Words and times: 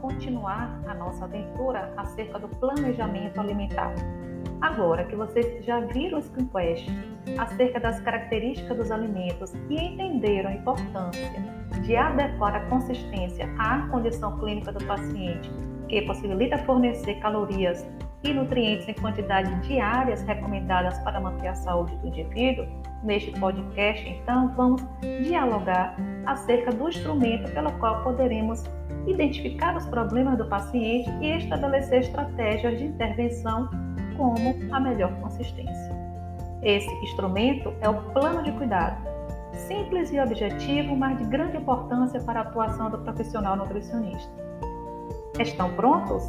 continuar 0.00 0.80
a 0.86 0.94
nossa 0.94 1.24
aventura 1.24 1.92
acerca 1.96 2.38
do 2.38 2.48
planejamento 2.48 3.40
alimentar. 3.40 3.94
Agora 4.60 5.04
que 5.04 5.16
vocês 5.16 5.64
já 5.64 5.80
viram 5.80 6.18
o 6.18 6.22
screencast 6.22 6.90
acerca 7.38 7.80
das 7.80 8.00
características 8.00 8.76
dos 8.76 8.90
alimentos 8.90 9.52
e 9.68 9.76
entenderam 9.76 10.50
a 10.50 10.54
importância 10.54 11.30
de 11.82 11.96
adequar 11.96 12.54
a 12.54 12.60
consistência 12.66 13.48
à 13.58 13.86
condição 13.88 14.38
clínica 14.38 14.72
do 14.72 14.84
paciente, 14.84 15.50
que 15.88 16.02
possibilita 16.02 16.58
fornecer 16.58 17.16
calorias 17.16 17.86
e 18.22 18.32
nutrientes 18.32 18.88
em 18.88 18.94
quantidades 18.94 19.66
diárias 19.66 20.22
recomendadas 20.22 20.98
para 21.00 21.20
manter 21.20 21.48
a 21.48 21.54
saúde 21.54 21.94
do 21.96 22.06
indivíduo, 22.08 22.66
neste 23.02 23.38
podcast, 23.38 24.08
então, 24.08 24.48
vamos 24.56 24.82
dialogar 25.22 25.94
acerca 26.24 26.72
do 26.72 26.88
instrumento 26.88 27.52
pelo 27.52 27.70
qual 27.72 28.02
poderemos 28.02 28.64
identificar 29.06 29.76
os 29.76 29.86
problemas 29.86 30.38
do 30.38 30.46
paciente 30.46 31.10
e 31.20 31.36
estabelecer 31.38 32.00
estratégias 32.00 32.78
de 32.78 32.84
intervenção 32.84 33.68
como 34.16 34.54
a 34.72 34.80
melhor 34.80 35.12
consistência. 35.20 35.94
Esse 36.62 36.90
instrumento 37.04 37.72
é 37.80 37.88
o 37.88 38.00
plano 38.12 38.42
de 38.42 38.52
cuidado, 38.52 38.96
simples 39.66 40.10
e 40.12 40.18
objetivo, 40.18 40.96
mas 40.96 41.18
de 41.18 41.24
grande 41.24 41.56
importância 41.56 42.20
para 42.20 42.40
a 42.40 42.42
atuação 42.42 42.90
do 42.90 42.98
profissional 42.98 43.56
nutricionista. 43.56 44.32
Estão 45.38 45.74
prontos? 45.74 46.26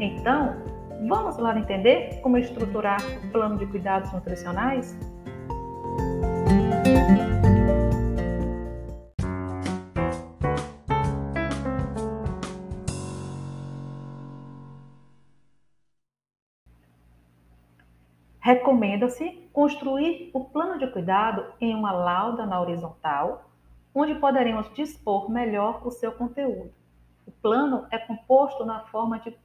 Então, 0.00 0.56
vamos 1.06 1.38
lá 1.38 1.56
entender 1.58 2.20
como 2.22 2.38
estruturar 2.38 3.00
o 3.24 3.30
plano 3.30 3.58
de 3.58 3.66
cuidados 3.66 4.12
nutricionais? 4.12 4.96
Recomenda-se 18.48 19.46
construir 19.52 20.30
o 20.32 20.42
plano 20.42 20.78
de 20.78 20.86
cuidado 20.86 21.44
em 21.60 21.74
uma 21.74 21.92
lauda 21.92 22.46
na 22.46 22.58
horizontal, 22.58 23.44
onde 23.94 24.14
poderemos 24.14 24.72
dispor 24.72 25.30
melhor 25.30 25.86
o 25.86 25.90
seu 25.90 26.12
conteúdo. 26.12 26.72
O 27.26 27.30
plano 27.30 27.86
é 27.90 27.98
composto 27.98 28.64
na 28.64 28.80
forma 28.86 29.18
de 29.18 29.36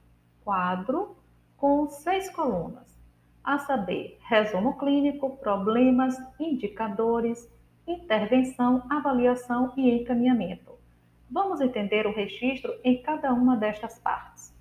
quadro 0.42 1.18
com 1.58 1.86
seis 1.86 2.30
colunas, 2.30 2.98
a 3.44 3.58
saber, 3.58 4.18
resumo 4.22 4.78
clínico, 4.78 5.36
problemas, 5.36 6.16
indicadores, 6.40 7.46
intervenção, 7.86 8.84
avaliação 8.88 9.74
e 9.76 10.00
encaminhamento. 10.00 10.72
Vamos 11.30 11.60
entender 11.60 12.06
o 12.06 12.14
registro 12.14 12.72
em 12.82 13.02
cada 13.02 13.34
uma 13.34 13.54
destas 13.54 13.98
partes. 13.98 14.54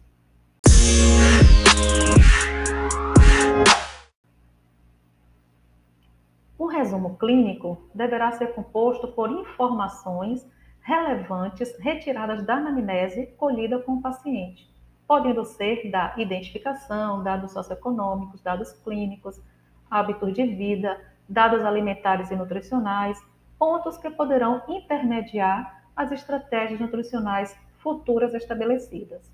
O 6.64 6.68
resumo 6.68 7.18
clínico 7.18 7.90
deverá 7.94 8.32
ser 8.32 8.54
composto 8.54 9.10
por 9.10 9.30
informações 9.30 10.50
relevantes 10.80 11.78
retiradas 11.78 12.46
da 12.46 12.56
anamnese 12.56 13.28
colhida 13.38 13.80
com 13.80 13.96
o 13.96 14.02
paciente, 14.02 14.74
podendo 15.06 15.44
ser 15.44 15.92
da 15.92 16.14
identificação, 16.16 17.22
dados 17.22 17.52
socioeconômicos, 17.52 18.42
dados 18.42 18.72
clínicos, 18.82 19.42
hábitos 19.92 20.32
de 20.34 20.46
vida, 20.46 20.98
dados 21.28 21.66
alimentares 21.66 22.32
e 22.32 22.36
nutricionais, 22.38 23.22
pontos 23.60 23.98
que 23.98 24.10
poderão 24.10 24.64
intermediar 24.70 25.84
as 25.94 26.14
estratégias 26.14 26.80
nutricionais 26.80 27.54
futuras 27.80 28.34
estabelecidas. 28.34 29.30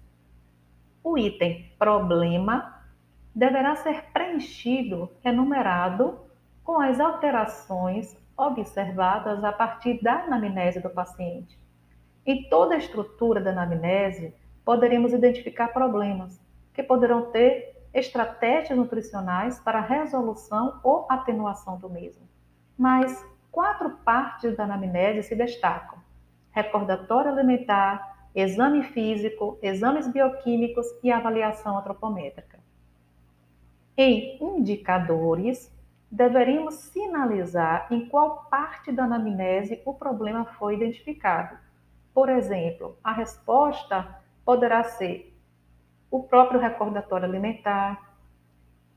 O 1.03 1.15
item 1.15 1.71
problema 1.77 2.81
deverá 3.35 3.75
ser 3.75 4.05
preenchido, 4.11 5.11
enumerado 5.23 6.27
com 6.69 6.79
as 6.79 6.99
alterações 6.99 8.15
observadas 8.37 9.43
a 9.43 9.51
partir 9.51 9.99
da 10.03 10.25
anamnese 10.25 10.79
do 10.79 10.87
paciente. 10.91 11.59
Em 12.23 12.47
toda 12.47 12.75
a 12.75 12.77
estrutura 12.77 13.41
da 13.41 13.49
anamnese, 13.49 14.35
poderemos 14.63 15.11
identificar 15.11 15.69
problemas 15.69 16.39
que 16.71 16.83
poderão 16.83 17.31
ter 17.31 17.75
estratégias 17.91 18.77
nutricionais 18.77 19.59
para 19.59 19.81
resolução 19.81 20.79
ou 20.83 21.07
atenuação 21.09 21.79
do 21.79 21.89
mesmo. 21.89 22.21
Mas 22.77 23.25
quatro 23.51 23.89
partes 24.05 24.55
da 24.55 24.65
anamnese 24.65 25.27
se 25.27 25.35
destacam: 25.35 25.97
recordatório 26.51 27.31
alimentar, 27.31 28.27
exame 28.35 28.83
físico, 28.83 29.57
exames 29.63 30.07
bioquímicos 30.07 30.85
e 31.03 31.11
avaliação 31.11 31.79
antropométrica. 31.79 32.59
Em 33.97 34.37
indicadores, 34.39 35.78
deveríamos 36.11 36.75
sinalizar 36.75 37.87
em 37.91 38.07
qual 38.07 38.47
parte 38.49 38.91
da 38.91 39.03
anamnese 39.03 39.81
o 39.85 39.93
problema 39.93 40.45
foi 40.45 40.75
identificado. 40.75 41.57
Por 42.13 42.29
exemplo, 42.29 42.97
a 43.03 43.13
resposta 43.13 44.19
poderá 44.43 44.83
ser 44.83 45.35
o 46.09 46.23
próprio 46.23 46.59
recordatório 46.59 47.25
alimentar, 47.25 48.09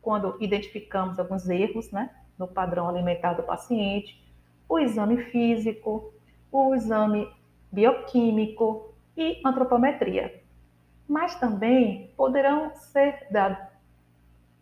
quando 0.01 0.37
identificamos 0.41 1.19
alguns 1.19 1.49
erros 1.49 1.93
né, 1.93 2.11
no 2.39 2.49
padrão 2.49 2.89
alimentar 2.89 3.35
do 3.35 3.43
paciente, 3.43 4.21
o 4.69 4.79
exame 4.79 5.19
físico, 5.25 6.13
o 6.51 6.75
exame 6.75 7.31
bioquímico 7.71 8.95
e 9.17 9.41
antropometria. 9.45 10.43
Mas 11.07 11.35
também 11.35 12.13
poderão 12.17 12.75
ser 12.75 13.29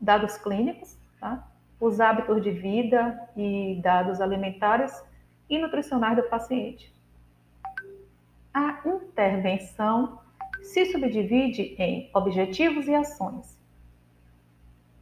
dados 0.01 0.37
clínicos, 0.39 0.99
tá? 1.21 1.50
Os 1.81 1.99
hábitos 1.99 2.43
de 2.43 2.51
vida 2.51 3.29
e 3.37 3.81
dados 3.83 4.21
alimentares 4.21 5.03
e 5.49 5.59
nutricionais 5.59 6.17
do 6.17 6.23
paciente. 6.25 6.95
A 8.53 8.81
intervenção 8.85 10.21
se 10.63 10.87
subdivide 10.87 11.75
em 11.79 12.11
objetivos 12.15 12.87
e 12.87 12.95
ações. 12.95 13.59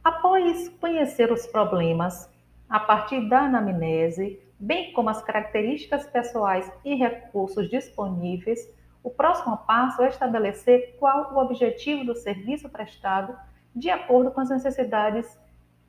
Após 0.03 0.69
conhecer 0.79 1.31
os 1.31 1.45
problemas 1.45 2.31
a 2.69 2.79
partir 2.79 3.27
da 3.27 3.41
anamnese, 3.41 4.39
bem 4.57 4.93
como 4.93 5.09
as 5.09 5.21
características 5.21 6.07
pessoais 6.07 6.71
e 6.85 6.95
recursos 6.95 7.69
disponíveis, 7.69 8.71
o 9.03 9.09
próximo 9.09 9.57
passo 9.57 10.01
é 10.01 10.09
estabelecer 10.09 10.95
qual 10.99 11.33
o 11.33 11.37
objetivo 11.39 12.05
do 12.05 12.15
serviço 12.15 12.69
prestado 12.69 13.37
de 13.75 13.89
acordo 13.89 14.31
com 14.31 14.41
as 14.41 14.49
necessidades 14.49 15.37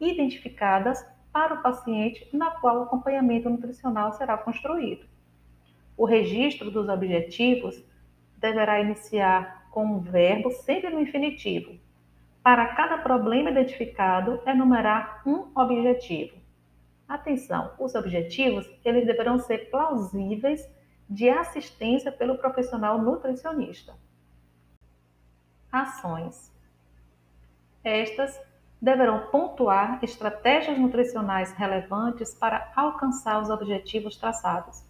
identificadas 0.00 1.04
para 1.32 1.54
o 1.54 1.62
paciente 1.62 2.28
na 2.32 2.50
qual 2.50 2.78
o 2.78 2.82
acompanhamento 2.82 3.48
nutricional 3.48 4.12
será 4.12 4.36
construído. 4.36 5.06
O 5.96 6.04
registro 6.04 6.70
dos 6.70 6.88
objetivos 6.88 7.84
deverá 8.36 8.80
iniciar 8.80 9.68
com 9.70 9.84
um 9.84 10.00
verbo 10.00 10.50
sempre 10.50 10.90
no 10.90 11.00
infinitivo. 11.00 11.78
Para 12.42 12.74
cada 12.74 12.98
problema 12.98 13.50
identificado, 13.50 14.40
enumerar 14.46 15.22
um 15.26 15.50
objetivo. 15.54 16.40
Atenção, 17.06 17.72
os 17.78 17.94
objetivos 17.94 18.70
eles 18.84 19.06
deverão 19.06 19.38
ser 19.38 19.70
plausíveis 19.70 20.66
de 21.08 21.28
assistência 21.28 22.10
pelo 22.10 22.38
profissional 22.38 22.98
nutricionista. 22.98 23.94
Ações. 25.70 26.50
Estas 27.82 28.40
deverão 28.80 29.26
pontuar 29.30 29.98
estratégias 30.02 30.78
nutricionais 30.78 31.52
relevantes 31.52 32.34
para 32.34 32.72
alcançar 32.74 33.42
os 33.42 33.50
objetivos 33.50 34.16
traçados. 34.16 34.82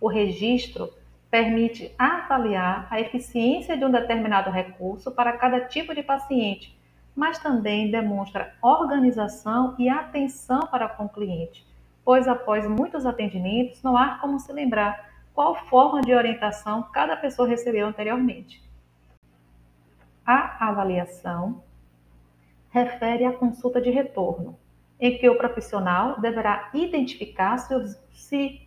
O 0.00 0.08
registro 0.08 0.90
permite 1.30 1.94
avaliar 1.98 2.86
a 2.90 3.00
eficiência 3.00 3.76
de 3.76 3.84
um 3.84 3.90
determinado 3.90 4.50
recurso 4.50 5.12
para 5.12 5.36
cada 5.38 5.60
tipo 5.60 5.94
de 5.94 6.02
paciente, 6.02 6.76
mas 7.14 7.38
também 7.38 7.90
demonstra 7.90 8.54
organização 8.60 9.74
e 9.78 9.88
atenção 9.88 10.60
para 10.66 10.88
com 10.88 11.04
o 11.04 11.08
cliente, 11.08 11.66
pois 12.04 12.26
após 12.26 12.68
muitos 12.68 13.06
atendimentos 13.06 13.82
não 13.82 13.96
há 13.96 14.18
como 14.18 14.38
se 14.38 14.52
lembrar 14.52 15.08
qual 15.32 15.54
forma 15.54 16.02
de 16.02 16.14
orientação 16.14 16.82
cada 16.92 17.16
pessoa 17.16 17.48
recebeu 17.48 17.86
anteriormente. 17.86 18.62
A 20.26 20.68
avaliação 20.68 21.62
refere 22.70 23.24
à 23.24 23.32
consulta 23.32 23.80
de 23.80 23.90
retorno, 23.90 24.58
em 24.98 25.18
que 25.18 25.28
o 25.28 25.36
profissional 25.36 26.20
deverá 26.20 26.70
identificar 26.72 27.58
se 27.58 27.74
os, 27.74 27.96
se 28.12 28.60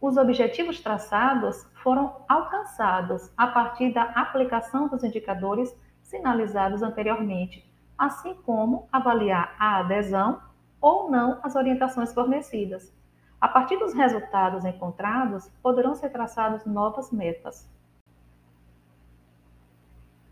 os 0.00 0.16
objetivos 0.16 0.80
traçados 0.80 1.66
foram 1.82 2.16
alcançados 2.28 3.32
a 3.36 3.46
partir 3.48 3.92
da 3.92 4.02
aplicação 4.02 4.88
dos 4.88 5.02
indicadores 5.02 5.74
sinalizados 6.02 6.82
anteriormente, 6.82 7.68
assim 7.96 8.34
como 8.34 8.88
avaliar 8.92 9.54
a 9.58 9.78
adesão 9.78 10.40
ou 10.80 11.10
não 11.10 11.40
às 11.42 11.56
orientações 11.56 12.14
fornecidas. 12.14 12.92
A 13.40 13.48
partir 13.48 13.76
dos 13.76 13.92
resultados 13.92 14.64
encontrados, 14.64 15.48
poderão 15.62 15.94
ser 15.94 16.10
traçadas 16.10 16.64
novas 16.64 17.10
metas. 17.10 17.68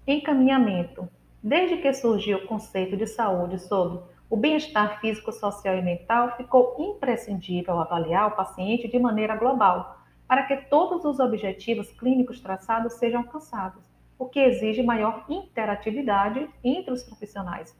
Encaminhamento. 0.06 1.08
Desde 1.42 1.76
que 1.76 1.92
surgiu 1.92 2.38
o 2.38 2.46
conceito 2.46 2.96
de 2.96 3.06
saúde 3.06 3.58
sobre 3.58 4.00
o 4.28 4.36
bem-estar 4.36 5.00
físico, 5.00 5.30
social 5.30 5.76
e 5.76 5.82
mental, 5.82 6.36
ficou 6.36 6.74
imprescindível 6.78 7.78
avaliar 7.78 8.28
o 8.28 8.36
paciente 8.36 8.88
de 8.88 8.98
maneira 8.98 9.36
global, 9.36 10.00
para 10.26 10.42
que 10.42 10.56
todos 10.68 11.04
os 11.04 11.20
objetivos 11.20 11.92
clínicos 11.92 12.40
traçados 12.40 12.94
sejam 12.94 13.20
alcançados, 13.20 13.84
o 14.18 14.26
que 14.26 14.40
exige 14.40 14.82
maior 14.82 15.24
interatividade 15.28 16.48
entre 16.64 16.92
os 16.92 17.04
profissionais. 17.04 17.76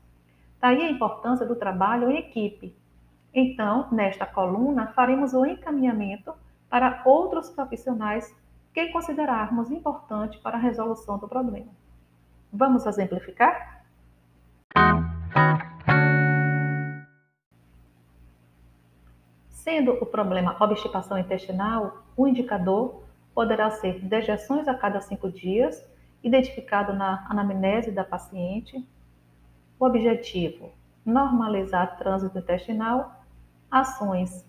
Daí 0.61 0.83
a 0.83 0.91
importância 0.91 1.45
do 1.45 1.57
trabalho 1.57 2.11
em 2.11 2.19
equipe. 2.19 2.77
Então, 3.35 3.89
nesta 3.91 4.25
coluna, 4.25 4.93
faremos 4.95 5.35
o 5.35 5.45
encaminhamento 5.45 6.33
para 6.69 7.03
outros 7.05 7.51
profissionais 7.51 8.33
que 8.73 8.89
considerarmos 8.89 9.71
importante 9.71 10.39
para 10.39 10.57
a 10.57 10.61
resolução 10.61 11.19
do 11.19 11.27
problema. 11.27 11.73
Vamos 12.53 12.87
exemplificar? 12.87 13.85
Sendo 19.51 19.93
o 20.01 20.07
problema 20.07 20.57
obstipação 20.61 21.19
intestinal, 21.19 22.05
o 22.17 22.29
indicador 22.29 23.03
poderá 23.35 23.71
ser 23.71 24.01
dejeções 24.01 24.69
a 24.69 24.75
cada 24.75 25.01
cinco 25.01 25.31
dias, 25.31 25.85
identificado 26.23 26.93
na 26.95 27.27
anamnese 27.29 27.91
da 27.91 28.05
paciente. 28.05 28.89
O 29.79 29.85
objetivo: 29.85 30.73
normalizar 31.05 31.99
trânsito 31.99 32.39
intestinal, 32.39 33.25
ações, 33.71 34.47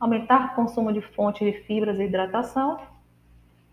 aumentar 0.00 0.52
o 0.52 0.54
consumo 0.54 0.92
de 0.92 1.00
fontes 1.00 1.46
de 1.46 1.60
fibras 1.64 1.98
e 1.98 2.04
hidratação, 2.04 2.80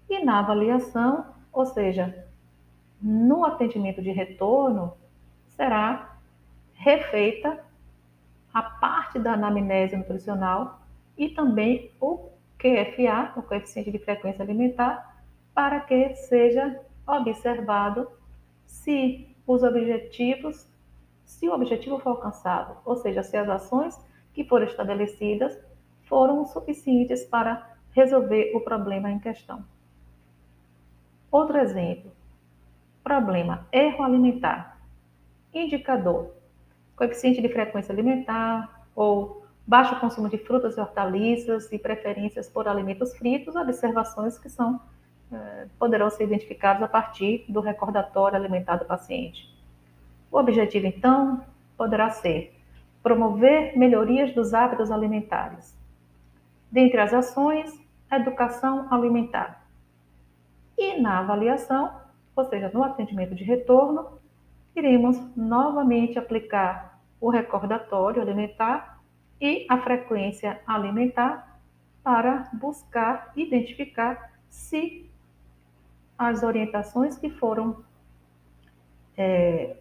e 0.09 0.23
na 0.23 0.39
avaliação, 0.39 1.25
ou 1.51 1.65
seja, 1.65 2.24
no 3.05 3.45
atendimento 3.45 4.01
de 4.01 4.09
retorno, 4.09 4.97
será 5.49 6.17
refeita 6.73 7.63
a 8.51 8.63
parte 8.63 9.19
da 9.19 9.33
anamnese 9.33 9.95
nutricional 9.95 10.81
e 11.15 11.29
também 11.29 11.91
o 12.01 12.29
QFA, 12.57 13.31
o 13.37 13.43
coeficiente 13.43 13.91
de 13.91 13.99
frequência 13.99 14.41
alimentar, 14.41 15.23
para 15.53 15.81
que 15.81 16.15
seja 16.15 16.81
observado 17.05 18.09
se 18.65 19.29
os 19.45 19.61
objetivos, 19.61 20.67
se 21.23 21.47
o 21.47 21.53
objetivo 21.53 21.99
for 21.99 22.09
alcançado, 22.09 22.75
ou 22.83 22.95
seja, 22.95 23.21
se 23.21 23.37
as 23.37 23.47
ações 23.47 24.03
que 24.33 24.43
foram 24.43 24.65
estabelecidas 24.65 25.55
foram 26.05 26.43
suficientes 26.43 27.23
para 27.23 27.77
resolver 27.91 28.51
o 28.55 28.61
problema 28.61 29.11
em 29.11 29.19
questão. 29.19 29.63
Outro 31.31 31.57
exemplo, 31.57 32.11
problema 33.05 33.67
erro 33.71 34.03
alimentar. 34.03 34.79
Indicador 35.53 36.33
coeficiente 36.95 37.41
de 37.41 37.49
frequência 37.49 37.93
alimentar 37.93 38.83
ou 38.95 39.45
baixo 39.67 39.99
consumo 39.99 40.27
de 40.27 40.37
frutas 40.37 40.75
e 40.75 40.79
hortaliças 40.79 41.71
e 41.71 41.77
preferências 41.77 42.49
por 42.49 42.67
alimentos 42.67 43.15
fritos, 43.15 43.55
observações 43.55 44.39
que 44.39 44.49
são 44.49 44.79
eh, 45.31 45.67
poderão 45.77 46.09
ser 46.09 46.23
identificadas 46.23 46.81
a 46.81 46.87
partir 46.87 47.45
do 47.49 47.59
recordatório 47.59 48.37
alimentar 48.37 48.77
do 48.77 48.85
paciente. 48.85 49.53
O 50.31 50.37
objetivo, 50.37 50.87
então, 50.87 51.43
poderá 51.77 52.09
ser 52.09 52.53
promover 53.03 53.77
melhorias 53.77 54.33
dos 54.33 54.53
hábitos 54.53 54.89
alimentares. 54.89 55.77
Dentre 56.71 56.99
as 56.99 57.13
ações, 57.13 57.71
educação 58.11 58.87
alimentar. 58.91 59.63
E 60.77 60.99
na 60.99 61.19
avaliação, 61.19 61.91
ou 62.35 62.45
seja, 62.45 62.69
no 62.73 62.83
atendimento 62.83 63.33
de 63.33 63.43
retorno, 63.43 64.19
iremos 64.75 65.17
novamente 65.35 66.19
aplicar 66.19 66.99
o 67.19 67.29
recordatório 67.29 68.21
alimentar 68.21 68.99
e 69.39 69.65
a 69.69 69.77
frequência 69.77 70.61
alimentar 70.67 71.59
para 72.03 72.49
buscar 72.53 73.31
identificar 73.35 74.33
se 74.49 75.09
as 76.17 76.43
orientações 76.43 77.17
que 77.17 77.29
foram 77.29 77.83
é, 79.17 79.77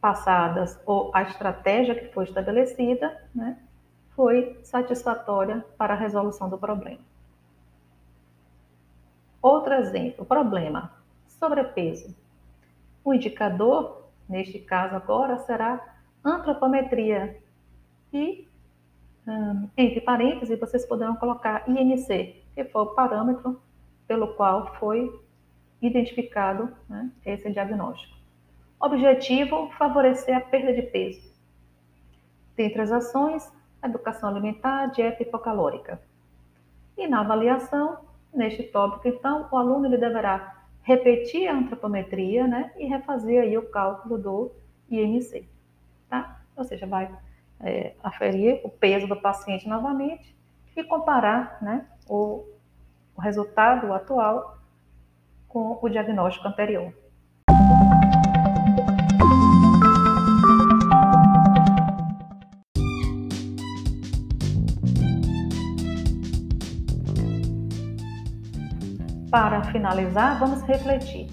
passadas 0.00 0.80
ou 0.86 1.10
a 1.14 1.22
estratégia 1.22 1.94
que 1.94 2.12
foi 2.12 2.24
estabelecida 2.24 3.28
né, 3.34 3.58
foi 4.14 4.58
satisfatória 4.62 5.64
para 5.76 5.94
a 5.94 5.96
resolução 5.96 6.48
do 6.48 6.58
problema. 6.58 7.00
Outro 9.42 9.72
exemplo, 9.74 10.24
problema, 10.24 10.92
sobrepeso. 11.40 12.14
O 13.04 13.14
indicador 13.14 14.00
neste 14.30 14.60
caso 14.60 14.94
agora, 14.94 15.38
será 15.40 15.96
antropometria. 16.24 17.42
E, 18.12 18.46
hum, 19.26 19.68
entre 19.76 20.00
parênteses, 20.00 20.58
vocês 20.58 20.86
poderão 20.86 21.16
colocar 21.16 21.68
INC, 21.68 22.42
que 22.54 22.64
foi 22.64 22.82
o 22.82 22.94
parâmetro 22.94 23.60
pelo 24.06 24.34
qual 24.34 24.72
foi 24.76 25.20
identificado 25.82 26.72
né, 26.88 27.10
esse 27.26 27.50
diagnóstico. 27.50 28.16
Objetivo: 28.78 29.68
favorecer 29.76 30.36
a 30.36 30.40
perda 30.40 30.72
de 30.72 30.82
peso. 30.82 31.28
Dentre 32.56 32.82
as 32.82 32.92
ações, 32.92 33.52
educação 33.82 34.28
alimentar, 34.28 34.86
dieta 34.88 35.22
hipocalórica. 35.22 36.00
E 36.96 37.08
na 37.08 37.20
avaliação, 37.20 37.98
neste 38.32 38.62
tópico, 38.64 39.08
então, 39.08 39.48
o 39.50 39.56
aluno 39.56 39.86
ele 39.86 39.96
deverá 39.96 40.59
repetir 40.82 41.48
a 41.48 41.54
antropometria, 41.54 42.46
né, 42.46 42.72
e 42.76 42.86
refazer 42.86 43.42
aí 43.42 43.56
o 43.56 43.70
cálculo 43.70 44.18
do 44.18 44.52
IMC, 44.90 45.48
tá? 46.08 46.40
Ou 46.56 46.64
seja, 46.64 46.86
vai 46.86 47.10
é, 47.60 47.94
aferir 48.02 48.60
o 48.64 48.68
peso 48.68 49.06
do 49.06 49.16
paciente 49.16 49.68
novamente 49.68 50.34
e 50.76 50.82
comparar, 50.82 51.58
né, 51.62 51.86
o, 52.08 52.44
o 53.16 53.20
resultado 53.20 53.92
atual 53.92 54.58
com 55.48 55.78
o 55.80 55.88
diagnóstico 55.88 56.46
anterior. 56.48 56.92
Para 69.30 69.62
finalizar, 69.64 70.38
vamos 70.40 70.62
refletir. 70.62 71.28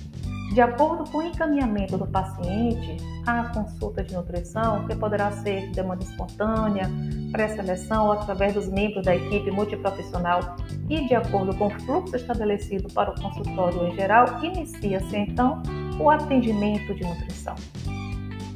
De 0.54 0.62
acordo 0.62 1.04
com 1.12 1.18
o 1.18 1.24
encaminhamento 1.24 1.98
do 1.98 2.08
paciente 2.08 2.98
à 3.26 3.44
consulta 3.46 4.04
de 4.04 4.14
nutrição, 4.14 4.88
que 4.88 4.96
poderá 4.96 5.32
ser 5.32 5.68
de 5.68 5.74
demanda 5.74 6.04
espontânea, 6.04 6.90
pré-seleção 7.32 8.06
ou 8.06 8.12
através 8.14 8.54
dos 8.54 8.68
membros 8.68 9.04
da 9.04 9.16
equipe 9.16 9.52
multiprofissional 9.52 10.56
e 10.90 11.08
de 11.08 11.16
acordo 11.16 11.56
com 11.58 11.68
o 11.68 11.80
fluxo 11.82 12.16
estabelecido 12.16 12.92
para 12.94 13.12
o 13.12 13.22
consultório 13.22 13.88
em 13.88 13.96
geral, 13.96 14.44
inicia-se 14.44 15.18
então 15.18 15.62
o 16.00 16.10
atendimento 16.10 16.96
de 16.96 17.04
nutrição. 17.04 17.56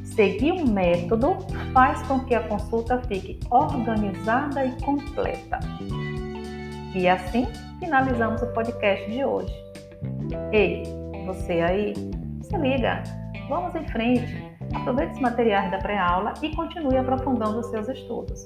Seguir 0.04 0.52
um 0.54 0.66
método 0.66 1.38
faz 1.74 2.02
com 2.04 2.20
que 2.22 2.36
a 2.36 2.48
consulta 2.48 3.02
fique 3.08 3.40
organizada 3.50 4.66
e 4.66 4.72
completa. 4.82 5.60
E 6.94 7.08
assim, 7.08 7.48
finalizamos 7.80 8.42
o 8.42 8.48
podcast 8.48 9.10
de 9.10 9.24
hoje. 9.24 9.54
Ei, 10.52 10.84
você 11.26 11.62
aí, 11.62 11.94
se 12.42 12.58
liga, 12.58 13.02
vamos 13.48 13.74
em 13.76 13.88
frente. 13.88 14.52
Aproveite 14.76 15.14
os 15.14 15.20
materiais 15.22 15.72
da 15.72 15.78
pré-aula 15.78 16.34
e 16.42 16.54
continue 16.54 16.98
aprofundando 16.98 17.60
os 17.60 17.68
seus 17.68 17.88
estudos. 17.88 18.46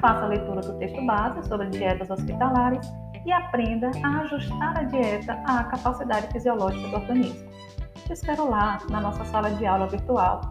Faça 0.00 0.24
a 0.24 0.28
leitura 0.28 0.60
do 0.60 0.78
texto 0.78 1.04
base 1.06 1.48
sobre 1.48 1.68
dietas 1.68 2.10
hospitalares 2.10 2.86
e 3.24 3.32
aprenda 3.32 3.90
a 4.02 4.20
ajustar 4.20 4.78
a 4.78 4.82
dieta 4.84 5.32
à 5.46 5.64
capacidade 5.64 6.28
fisiológica 6.28 6.88
do 6.88 6.96
organismo. 6.96 7.48
Te 8.06 8.12
espero 8.12 8.50
lá 8.50 8.78
na 8.90 9.00
nossa 9.00 9.24
sala 9.26 9.50
de 9.50 9.66
aula 9.66 9.86
virtual. 9.86 10.42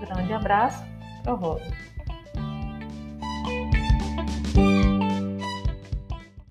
Grande 0.00 0.32
abraço, 0.32 0.84
Pro 1.22 1.34
Rosa. 1.34 1.93